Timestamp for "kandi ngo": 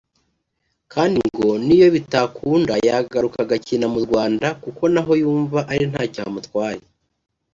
0.93-1.49